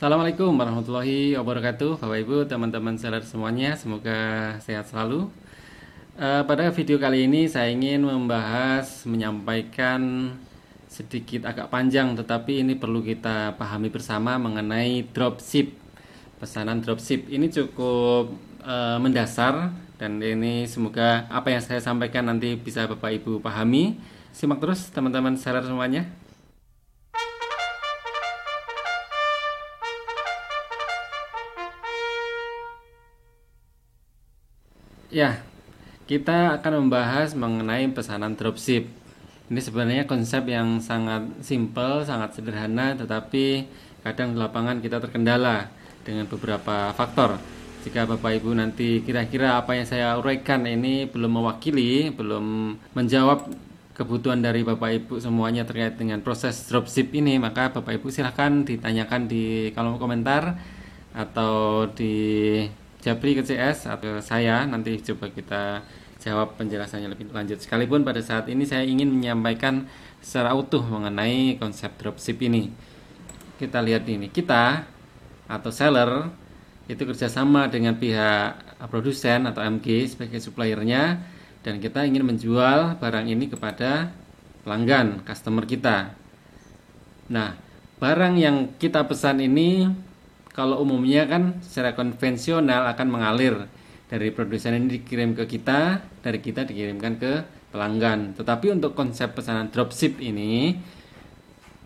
[0.00, 3.76] Assalamualaikum warahmatullahi wabarakatuh Bapak Ibu, teman-teman seller semuanya.
[3.76, 5.28] Semoga sehat selalu.
[6.16, 10.32] Uh, Pada video kali ini saya ingin membahas Menyampaikan
[10.88, 15.76] sedikit agak panjang Tetapi ini perlu kita pahami bersama mengenai dropship
[16.40, 17.28] Pesanan dropship.
[17.28, 18.32] Ini cukup
[18.64, 19.68] uh, mendasar
[20.00, 24.00] Dan ini semoga apa yang saya sampaikan nanti bisa Bapak Ibu pahami.
[24.32, 26.08] Simak terus teman-teman seller semuanya
[35.10, 35.42] Ya,
[36.06, 38.86] kita akan membahas mengenai pesanan dropship.
[39.50, 43.66] Ini sebenarnya konsep yang sangat simple, sangat sederhana, tetapi
[44.06, 45.66] kadang di lapangan kita terkendala
[46.06, 47.42] dengan beberapa faktor.
[47.82, 53.50] Jika Bapak Ibu nanti kira-kira apa yang saya uraikan ini belum mewakili, belum menjawab
[53.98, 59.26] kebutuhan dari Bapak Ibu semuanya terkait dengan proses dropship ini, maka Bapak Ibu silahkan ditanyakan
[59.26, 60.54] di kolom komentar
[61.10, 62.62] atau di
[63.00, 65.80] Japri ke CS atau saya nanti coba kita
[66.20, 67.56] jawab penjelasannya lebih lanjut.
[67.64, 69.88] Sekalipun pada saat ini saya ingin menyampaikan
[70.20, 72.68] secara utuh mengenai konsep dropship ini.
[73.56, 74.84] Kita lihat ini, kita
[75.48, 76.28] atau seller
[76.86, 81.24] itu kerjasama dengan pihak produsen atau MG sebagai suppliernya
[81.64, 84.12] dan kita ingin menjual barang ini kepada
[84.64, 86.12] pelanggan, customer kita.
[87.32, 87.56] Nah,
[88.00, 89.88] barang yang kita pesan ini
[90.50, 93.70] kalau umumnya kan secara konvensional akan mengalir
[94.10, 97.32] dari produsen ini dikirim ke kita, dari kita dikirimkan ke
[97.70, 98.34] pelanggan.
[98.34, 100.74] Tetapi untuk konsep pesanan dropship ini,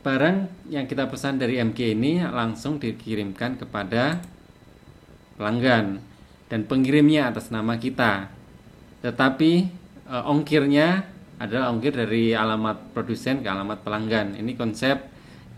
[0.01, 4.25] barang yang kita pesan dari MG ini langsung dikirimkan kepada
[5.37, 6.01] pelanggan
[6.49, 8.33] dan pengirimnya atas nama kita.
[9.05, 9.53] Tetapi
[10.09, 11.05] e, ongkirnya
[11.37, 14.41] adalah ongkir dari alamat produsen ke alamat pelanggan.
[14.41, 14.97] Ini konsep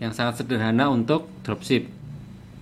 [0.03, 1.96] yang sangat sederhana untuk dropship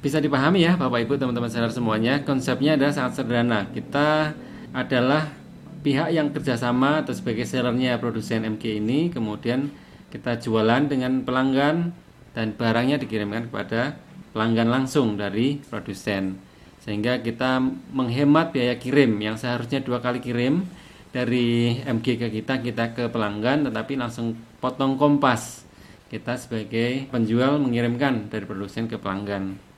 [0.06, 2.22] bisa dipahami ya Bapak Ibu teman-teman seller semuanya.
[2.22, 3.66] Konsepnya adalah sangat sederhana.
[3.74, 4.38] Kita
[4.70, 5.34] adalah
[5.82, 9.10] pihak yang kerjasama atau sebagai sellernya produsen MG ini.
[9.10, 9.74] Kemudian
[10.14, 11.90] kita jualan dengan pelanggan
[12.38, 13.98] dan barangnya dikirimkan kepada
[14.30, 16.38] pelanggan langsung dari produsen.
[16.86, 20.70] Sehingga kita menghemat biaya kirim yang seharusnya dua kali kirim
[21.10, 25.66] dari MG ke kita kita ke pelanggan tetapi langsung potong kompas.
[26.14, 29.74] Kita sebagai penjual mengirimkan dari produsen ke pelanggan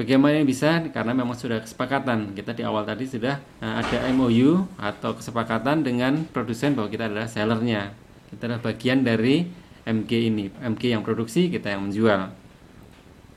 [0.00, 0.80] Bagaimana bisa?
[0.96, 2.32] Karena memang sudah kesepakatan.
[2.32, 7.28] Kita di awal tadi sudah nah, ada MOU atau kesepakatan dengan produsen bahwa kita adalah
[7.28, 7.92] sellernya.
[8.32, 9.44] Kita adalah bagian dari
[9.84, 10.48] MG ini.
[10.56, 12.32] MG yang produksi, kita yang menjual.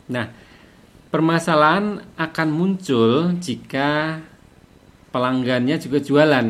[0.08, 0.32] Nah,
[1.12, 4.24] permasalahan akan muncul jika
[5.12, 6.48] pelanggannya juga jualan,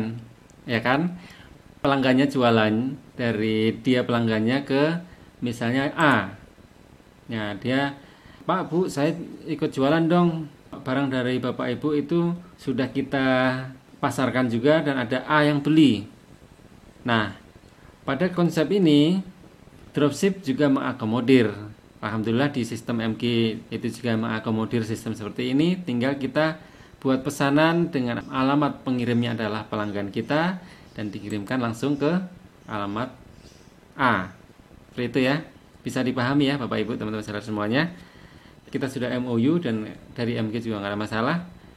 [0.70, 1.18] ya kan?
[1.82, 2.74] Pelanggannya jualan
[3.18, 4.82] dari dia pelanggannya ke
[5.42, 6.38] misalnya A.
[7.26, 7.98] Ya, dia
[8.44, 9.16] Pak Bu saya
[9.48, 10.52] ikut jualan dong.
[10.84, 13.24] Barang dari Bapak Ibu itu sudah kita
[14.04, 16.04] pasarkan juga dan ada A yang beli.
[17.08, 17.32] Nah
[18.04, 19.24] pada konsep ini
[19.96, 21.48] dropship juga mengakomodir.
[22.04, 25.80] Alhamdulillah di sistem MG itu juga mengakomodir sistem seperti ini.
[25.80, 26.60] Tinggal kita
[27.00, 30.60] buat pesanan dengan alamat pengirimnya adalah pelanggan kita
[30.92, 32.12] dan dikirimkan langsung ke
[32.68, 33.08] alamat
[33.96, 34.36] A.
[34.92, 35.36] Seperti itu ya.
[35.80, 37.88] Bisa dipahami ya Bapak Ibu teman-teman saudara semuanya
[38.74, 39.86] kita sudah MOU dan
[40.18, 41.36] dari MG juga nggak ada masalah.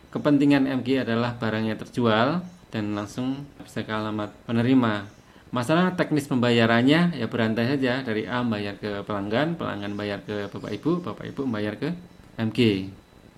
[0.09, 2.41] Kepentingan MG adalah barangnya terjual
[2.73, 5.05] dan langsung bisa ke alamat penerima
[5.53, 8.01] masalah teknis pembayarannya ya berantai saja.
[8.01, 11.93] Dari A bayar ke pelanggan pelanggan bayar ke bapak ibu bapak ibu bayar ke
[12.41, 12.89] MG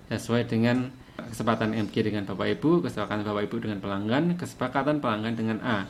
[0.08, 0.88] sesuai dengan
[1.20, 5.84] kesepakatan MG dengan bapak ibu kesepakatan bapak ibu dengan pelanggan kesepakatan pelanggan dengan A.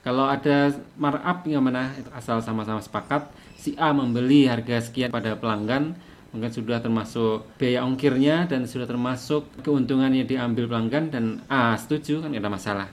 [0.00, 3.26] Kalau ada markup yang mana asal sama-sama sepakat.
[3.58, 5.98] Si A membeli harga sekian pada pelanggan
[6.36, 12.20] mungkin sudah termasuk biaya ongkirnya dan sudah termasuk keuntungan yang diambil pelanggan dan A setuju
[12.20, 12.88] kan tidak ada masalah.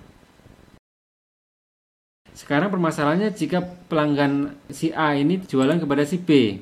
[2.33, 3.61] Sekarang permasalahannya jika
[3.91, 6.57] pelanggan si A ini jualan kepada si B.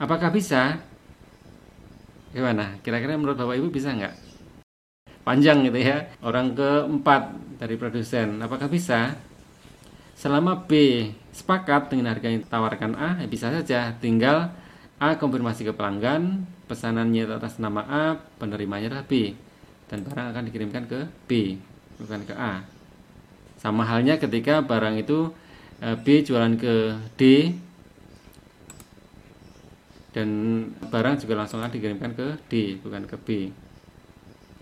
[0.00, 0.82] Apakah bisa?
[2.34, 2.76] Gimana?
[2.82, 4.14] Kira-kira menurut Bapak Ibu bisa nggak?
[5.22, 6.10] Panjang gitu ya.
[6.20, 7.32] Orang keempat
[7.62, 8.42] dari produsen.
[8.42, 9.14] Apakah bisa?
[10.16, 10.72] Selama B
[11.30, 13.94] sepakat dengan harga yang ditawarkan A, ya bisa saja.
[13.96, 14.52] Tinggal
[14.96, 18.04] A konfirmasi ke pelanggan, pesanannya atas nama A,
[18.40, 19.36] penerimanya adalah B,
[19.92, 21.60] dan barang akan dikirimkan ke B,
[22.00, 22.64] bukan ke A.
[23.60, 25.36] Sama halnya ketika barang itu
[25.84, 27.52] eh, B jualan ke D,
[30.16, 30.28] dan
[30.88, 33.28] barang juga langsung akan dikirimkan ke D, bukan ke B.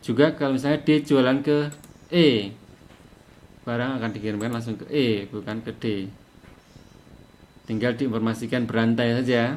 [0.02, 1.70] Juga kalau misalnya D jualan ke
[2.10, 2.50] E,
[3.62, 6.10] barang akan dikirimkan langsung ke E, bukan ke D.
[7.70, 9.56] Tinggal diinformasikan berantai saja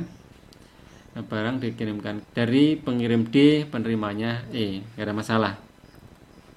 [1.25, 5.53] barang dikirimkan dari pengirim D penerimanya E nggak ada masalah.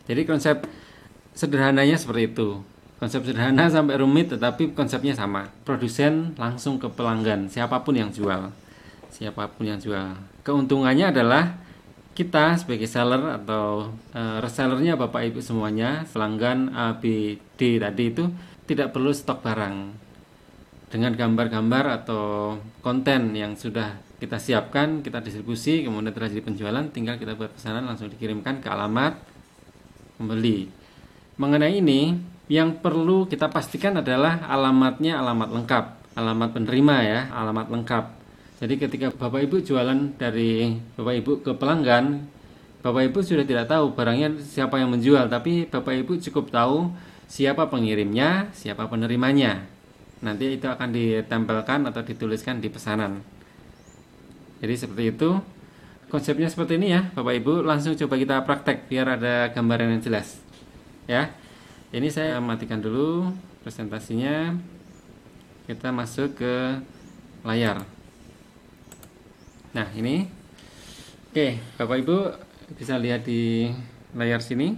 [0.05, 0.67] Jadi konsep
[1.33, 2.61] sederhananya seperti itu.
[3.01, 5.49] Konsep sederhana sampai rumit tetapi konsepnya sama.
[5.65, 8.53] Produsen langsung ke pelanggan siapa pun yang jual.
[9.09, 10.19] Siapa pun yang jual.
[10.45, 11.57] Keuntungannya adalah
[12.13, 18.29] kita sebagai seller atau uh, resellernya bapak ibu semuanya pelanggan A B D tadi itu
[18.69, 19.97] tidak perlu stok barang.
[20.91, 27.33] Dengan gambar-gambar atau konten yang sudah kita siapkan, kita distribusi, kemudian terjadi penjualan, tinggal kita
[27.33, 29.17] buat pesanan langsung dikirimkan ke alamat
[30.21, 30.69] pembeli.
[31.41, 32.21] Mengenai ini,
[32.53, 35.85] yang perlu kita pastikan adalah alamatnya alamat lengkap,
[36.21, 38.05] alamat penerima ya, alamat lengkap.
[38.61, 42.29] Jadi ketika Bapak Ibu jualan dari Bapak Ibu ke pelanggan,
[42.85, 46.93] Bapak Ibu sudah tidak tahu barangnya siapa yang menjual, tapi Bapak Ibu cukup tahu
[47.25, 49.65] siapa pengirimnya, siapa penerimanya.
[50.21, 53.40] Nanti itu akan ditempelkan atau dituliskan di pesanan.
[54.61, 55.31] Jadi seperti itu.
[56.11, 57.63] Konsepnya seperti ini ya, Bapak Ibu.
[57.65, 60.43] Langsung coba kita praktek biar ada gambaran yang jelas.
[61.09, 61.33] Ya.
[61.91, 63.33] Ini saya matikan dulu
[63.65, 64.55] presentasinya.
[65.65, 66.79] Kita masuk ke
[67.47, 67.83] layar.
[69.71, 70.27] Nah, ini.
[71.31, 72.17] Oke, Bapak Ibu
[72.75, 73.71] bisa lihat di
[74.19, 74.75] layar sini.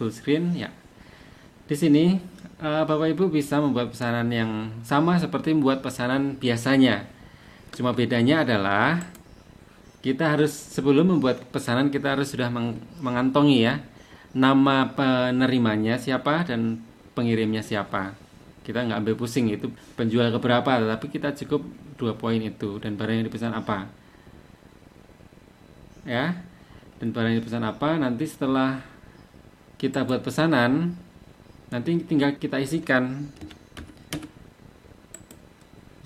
[0.00, 0.72] Full screen ya.
[1.68, 2.16] Di sini
[2.60, 7.15] eh, Bapak Ibu bisa membuat pesanan yang sama seperti membuat pesanan biasanya
[7.74, 9.02] Cuma bedanya adalah
[10.04, 12.46] kita harus sebelum membuat pesanan kita harus sudah
[13.02, 13.82] mengantongi ya
[14.36, 16.78] nama penerimanya siapa dan
[17.16, 18.12] pengirimnya siapa.
[18.62, 21.64] Kita nggak ambil pusing itu penjual keberapa, tapi kita cukup
[21.96, 23.88] dua poin itu dan barang yang dipesan apa.
[26.06, 26.38] Ya,
[27.00, 28.84] dan barang yang dipesan apa nanti setelah
[29.80, 30.96] kita buat pesanan
[31.68, 33.28] nanti tinggal kita isikan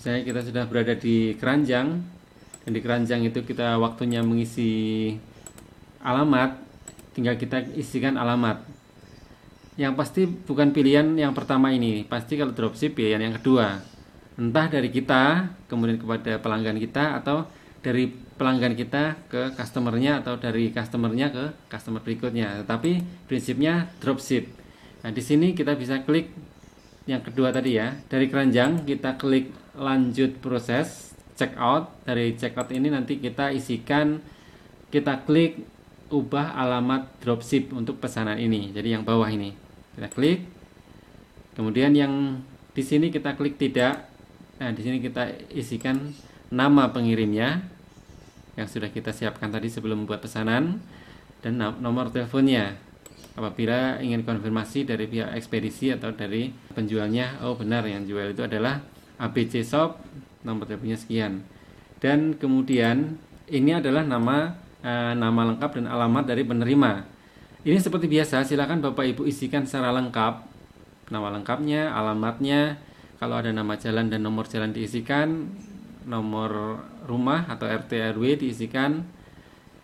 [0.01, 2.01] misalnya kita sudah berada di keranjang
[2.65, 5.13] dan di keranjang itu kita waktunya mengisi
[6.01, 6.57] alamat
[7.13, 8.65] tinggal kita isikan alamat.
[9.77, 13.77] Yang pasti bukan pilihan yang pertama ini pasti kalau dropship pilihan yang kedua.
[14.41, 17.45] Entah dari kita kemudian kepada pelanggan kita atau
[17.85, 22.65] dari pelanggan kita ke customernya atau dari customernya ke customer berikutnya.
[22.65, 24.49] Tetapi prinsipnya dropship
[25.01, 26.33] nah di sini kita bisa klik
[27.05, 28.01] yang kedua tadi ya.
[28.09, 34.21] Dari keranjang kita klik lanjut proses checkout dari checkout ini nanti kita isikan
[34.93, 35.65] kita klik
[36.13, 38.75] ubah alamat dropship untuk pesanan ini.
[38.75, 39.55] Jadi yang bawah ini.
[39.97, 40.45] Kita klik.
[41.55, 42.43] Kemudian yang
[42.77, 44.11] di sini kita klik tidak.
[44.61, 46.13] Nah di sini kita isikan
[46.53, 47.65] nama pengirimnya
[48.59, 50.83] yang sudah kita siapkan tadi sebelum membuat pesanan
[51.41, 52.77] dan nomor teleponnya.
[53.39, 58.83] Apabila ingin konfirmasi dari pihak ekspedisi atau dari penjualnya oh benar yang jual itu adalah
[59.21, 60.01] ABC Shop
[60.41, 61.45] nomor teleponnya sekian.
[62.01, 63.21] Dan kemudian
[63.53, 67.05] ini adalah nama e, nama lengkap dan alamat dari penerima.
[67.61, 70.49] Ini seperti biasa silakan Bapak Ibu isikan secara lengkap
[71.13, 72.81] nama lengkapnya alamatnya.
[73.21, 75.53] Kalau ada nama jalan dan nomor jalan diisikan
[76.09, 79.05] nomor rumah atau RT RW diisikan.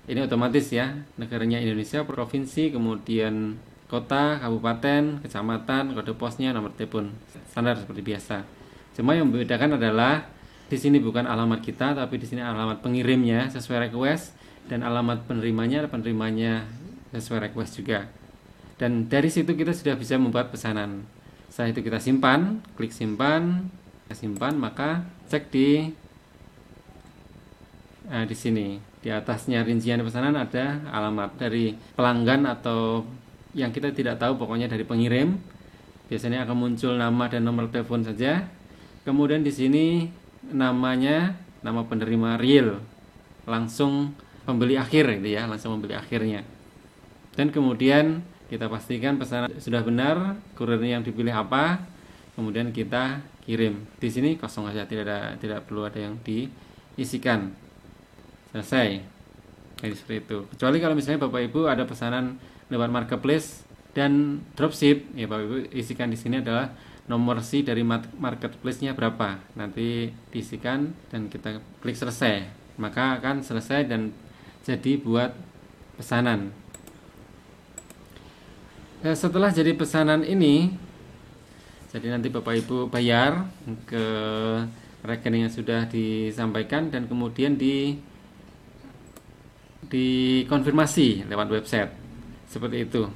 [0.08, 3.60] Ini otomatis ya negaranya Indonesia provinsi kemudian
[3.90, 7.10] kota kabupaten kecamatan kode posnya nomor telepon
[7.50, 8.55] standar seperti biasa
[8.96, 10.24] Cuma yang membedakan adalah
[10.72, 14.32] di sini bukan alamat kita, tapi di sini alamat pengirimnya sesuai request
[14.72, 16.64] dan alamat penerimanya penerimanya
[17.12, 18.08] sesuai request juga.
[18.80, 21.04] Dan dari situ kita sudah bisa membuat pesanan.
[21.52, 23.68] Setelah itu kita simpan, klik simpan,
[24.08, 25.92] kita simpan, maka cek di
[28.08, 33.06] nah, di sini di atasnya rincian pesanan ada alamat dari pelanggan atau
[33.54, 35.38] yang kita tidak tahu pokoknya dari pengirim
[36.10, 38.46] biasanya akan muncul nama dan nomor telepon saja
[39.06, 40.10] Kemudian di sini
[40.50, 42.82] namanya nama penerima real,
[43.46, 44.10] langsung
[44.42, 46.42] pembeli akhir itu ya, langsung pembeli akhirnya.
[47.38, 51.86] Dan kemudian kita pastikan pesanan sudah benar, kurirnya yang dipilih apa,
[52.34, 53.86] kemudian kita kirim.
[54.02, 57.54] Di sini kosong saja, tidak ada tidak perlu ada yang diisikan.
[58.50, 59.02] Selesai.
[59.86, 60.38] Jadi seperti itu.
[60.50, 63.62] Kecuali kalau misalnya Bapak Ibu ada pesanan lewat marketplace
[63.94, 66.74] dan dropship, ya Bapak Ibu isikan di sini adalah
[67.06, 67.86] nomor C dari
[68.18, 69.38] marketplace-nya berapa.
[69.54, 72.46] Nanti diisikan dan kita klik selesai.
[72.76, 74.10] Maka akan selesai dan
[74.66, 75.32] jadi buat
[75.96, 76.50] pesanan.
[79.06, 80.74] Nah, setelah jadi pesanan ini
[81.94, 83.46] jadi nanti Bapak Ibu bayar
[83.86, 84.04] ke
[85.06, 87.96] rekening yang sudah disampaikan dan kemudian di
[89.86, 91.94] dikonfirmasi lewat website.
[92.50, 93.06] Seperti itu.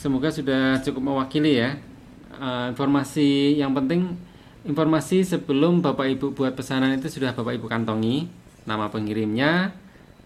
[0.00, 1.76] Semoga sudah cukup mewakili ya
[2.38, 4.16] uh, informasi yang penting
[4.66, 8.26] informasi sebelum Bapak Ibu buat pesanan itu sudah Bapak Ibu kantongi
[8.66, 9.70] nama pengirimnya,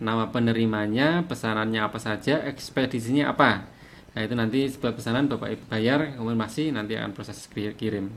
[0.00, 3.68] nama penerimanya, pesanannya apa saja, ekspedisinya apa.
[4.16, 8.08] Nah itu nanti sebuah pesanan Bapak Ibu bayar, konfirmasi nanti akan proses kirim.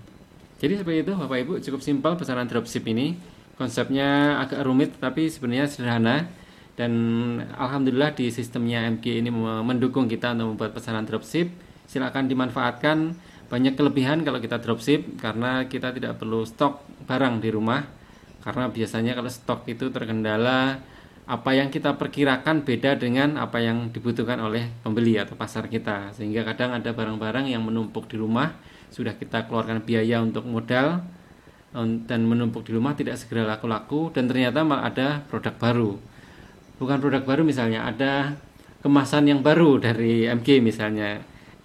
[0.63, 3.19] Jadi seperti itu Bapak Ibu cukup simpel pesanan dropship ini.
[3.53, 6.25] Konsepnya agak rumit tapi sebenarnya sederhana
[6.73, 6.91] dan
[7.53, 9.29] alhamdulillah di sistemnya MG ini
[9.61, 11.51] mendukung kita untuk membuat pesanan dropship.
[11.85, 13.13] Silakan dimanfaatkan
[13.53, 17.85] banyak kelebihan kalau kita dropship karena kita tidak perlu stok barang di rumah.
[18.41, 20.81] Karena biasanya kalau stok itu terkendala
[21.29, 26.17] apa yang kita perkirakan beda dengan apa yang dibutuhkan oleh pembeli atau pasar kita.
[26.17, 28.57] Sehingga kadang ada barang-barang yang menumpuk di rumah
[28.89, 31.05] sudah kita keluarkan biaya untuk modal
[32.09, 35.91] dan menumpuk di rumah tidak segera laku-laku dan ternyata malah ada produk baru.
[36.81, 38.33] Bukan produk baru misalnya ada
[38.81, 41.21] kemasan yang baru dari MG misalnya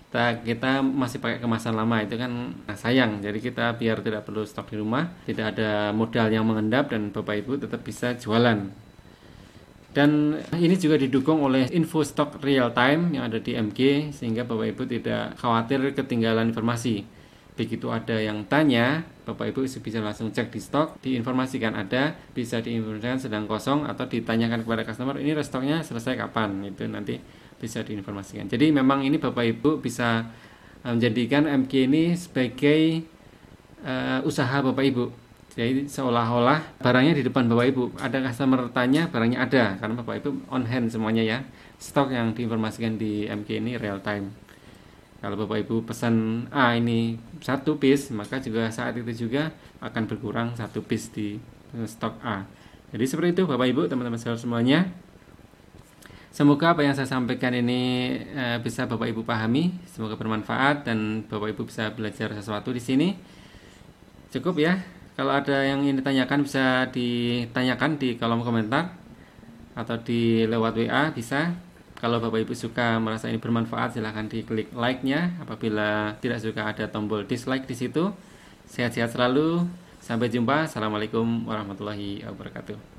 [0.09, 3.21] kita kita masih pakai kemasan lama itu kan sayang.
[3.21, 7.45] Jadi kita biar tidak perlu stok di rumah tidak ada modal yang mengendap dan bapak
[7.45, 8.73] ibu tetap bisa jualan.
[9.93, 14.73] Dan ini juga didukung oleh info stok real time yang ada di MG sehingga bapak
[14.73, 17.05] ibu tidak khawatir ketinggalan informasi.
[17.61, 23.21] Begitu ada yang tanya bapak ibu bisa langsung cek di stok diinformasikan ada bisa diinformasikan
[23.21, 26.65] sedang kosong atau ditanyakan kepada customer ini restoknya selesai kapan?
[26.65, 27.21] Itu nanti
[27.59, 28.47] bisa diinformasikan.
[28.47, 30.25] Jadi memang ini Bapak Ibu bisa
[30.87, 33.03] eh, menjadikan MG ini sebagai
[33.83, 35.05] uh, usaha Bapak Ibu.
[35.59, 37.83] Jadi seolah-olah barangnya di depan Bapak Ibu.
[37.99, 41.39] Ada customer tanya, barangnya ada karena Bapak Ibu on hand semuanya ya.
[41.79, 44.31] Stok yang diinformasikan di MG ini real time.
[45.19, 49.51] Kalau Bapak Ibu pesan A ini satu piece, maka juga saat itu juga
[49.83, 51.35] akan berkurang satu piece di
[51.75, 52.47] stok A.
[52.95, 54.87] Jadi seperti itu Bapak Ibu, teman-teman semuanya.
[56.29, 61.57] Semoga apa yang saya sampaikan ini e, bisa Bapak Ibu pahami, semoga bermanfaat dan Bapak
[61.57, 63.17] Ibu bisa belajar sesuatu di sini.
[64.29, 64.77] Cukup ya.
[65.19, 68.95] Kalau ada yang ingin ditanyakan bisa ditanyakan di kolom komentar
[69.75, 71.57] atau di lewat WA bisa.
[71.99, 75.35] Kalau Bapak Ibu suka merasa ini bermanfaat silahkan diklik like-nya.
[75.43, 78.15] Apabila tidak suka ada tombol dislike di situ.
[78.71, 79.67] Sehat-sehat selalu.
[79.99, 80.71] Sampai jumpa.
[80.71, 82.98] Assalamualaikum warahmatullahi wabarakatuh.